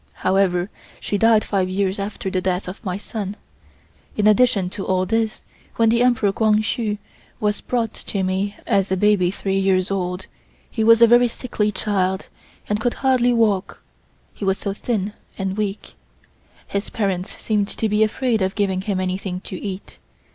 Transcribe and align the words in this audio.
However, 0.25 0.71
she 0.99 1.19
died 1.19 1.43
five 1.43 1.69
years 1.69 1.99
after 1.99 2.31
the 2.31 2.41
death 2.41 2.67
of 2.67 2.83
my 2.83 2.97
son. 2.97 3.35
In 4.17 4.25
addition 4.25 4.67
to 4.71 4.83
all 4.83 5.05
this, 5.05 5.43
when 5.75 5.89
the 5.89 6.01
Emperor 6.01 6.31
Kwang 6.31 6.63
Hsu 6.63 6.97
was 7.39 7.61
brought 7.61 7.93
to 7.93 8.23
me 8.23 8.55
as 8.65 8.91
a 8.91 8.97
baby 8.97 9.29
three 9.29 9.59
years 9.59 9.91
old, 9.91 10.25
he 10.71 10.83
was 10.83 11.03
a 11.03 11.05
very 11.07 11.27
sickly 11.27 11.71
child, 11.71 12.29
and 12.67 12.81
could 12.81 12.95
hardly 13.05 13.31
walk, 13.31 13.83
he 14.33 14.43
was 14.43 14.57
so 14.57 14.73
thin 14.73 15.13
and 15.37 15.55
weak. 15.55 15.93
His 16.65 16.89
parents 16.89 17.37
seemed 17.39 17.67
to 17.67 17.87
be 17.87 18.03
afraid 18.03 18.41
of 18.41 18.55
giving 18.55 18.81
him 18.81 18.99
anything 18.99 19.39
to 19.41 19.55
eat. 19.61 19.99